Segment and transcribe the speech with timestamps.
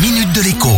[0.00, 0.68] minute de l'écho.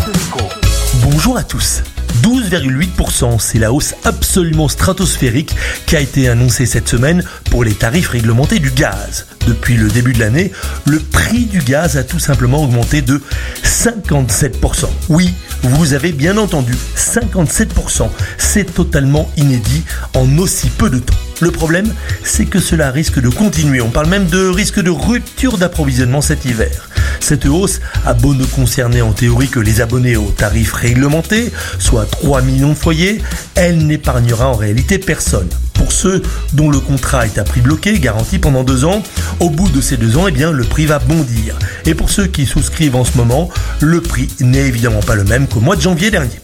[1.03, 1.83] Bonjour à tous.
[2.23, 5.55] 12,8%, c'est la hausse absolument stratosphérique
[5.87, 9.27] qui a été annoncée cette semaine pour les tarifs réglementés du gaz.
[9.47, 10.53] Depuis le début de l'année,
[10.87, 13.21] le prix du gaz a tout simplement augmenté de
[13.65, 14.87] 57%.
[15.09, 18.09] Oui, vous avez bien entendu, 57%.
[18.39, 19.83] C'est totalement inédit
[20.15, 21.15] en aussi peu de temps.
[21.41, 21.93] Le problème,
[22.23, 23.81] c'est que cela risque de continuer.
[23.81, 26.90] On parle même de risque de rupture d'approvisionnement cet hiver.
[27.21, 32.11] Cette hausse a beau ne concerner en théorie que les abonnés aux tarifs réglementés, soit
[32.11, 33.23] 3 millions de foyers,
[33.55, 35.49] elle n'épargnera en réalité personne.
[35.75, 39.03] Pour ceux dont le contrat est à prix bloqué, garanti pendant deux ans,
[39.39, 41.59] au bout de ces deux ans, eh bien, le prix va bondir.
[41.87, 43.49] Et pour ceux qui souscrivent en ce moment,
[43.81, 46.39] le prix n'est évidemment pas le même qu'au mois de janvier dernier.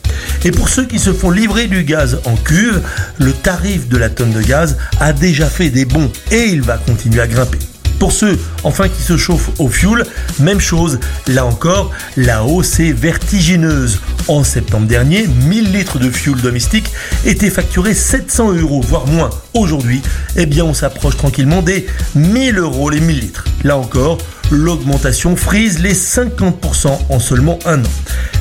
[0.44, 2.80] Et pour ceux qui se font livrer du gaz en cuve,
[3.18, 6.78] le tarif de la tonne de gaz a déjà fait des bons et il va
[6.78, 7.58] continuer à grimper.
[7.98, 10.04] Pour ceux, enfin, qui se chauffent au fioul,
[10.38, 10.98] même chose.
[11.26, 14.00] Là encore, la hausse est vertigineuse.
[14.28, 16.90] En septembre dernier, 1000 litres de fioul domestique
[17.24, 19.30] étaient facturés 700 euros, voire moins.
[19.54, 20.02] Aujourd'hui,
[20.36, 23.44] eh bien, on s'approche tranquillement des 1000 euros les 1000 litres.
[23.64, 24.18] Là encore,
[24.50, 27.88] l'augmentation frise les 50% en seulement un an.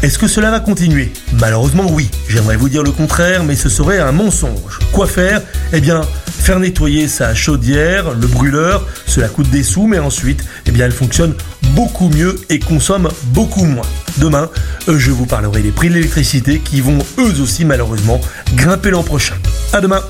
[0.02, 1.12] Est-ce que cela va continuer?
[1.40, 2.10] Malheureusement oui.
[2.28, 4.80] J'aimerais vous dire le contraire, mais ce serait un mensonge.
[4.92, 5.42] Quoi faire?
[5.74, 6.02] Eh bien,
[6.46, 10.92] faire nettoyer sa chaudière, le brûleur, cela coûte des sous, mais ensuite, eh bien, elle
[10.92, 11.34] fonctionne
[11.72, 13.88] beaucoup mieux et consomme beaucoup moins.
[14.20, 14.52] Demain,
[14.88, 18.22] euh, je vous parlerai des prix de l'électricité qui vont eux aussi malheureusement
[18.54, 19.34] grimper l'an prochain.
[19.74, 20.04] À demain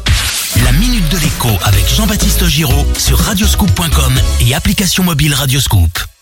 [0.65, 6.14] La minute de l'écho avec Jean-Baptiste Giraud sur radioscoop.com et application mobile Radioscoop.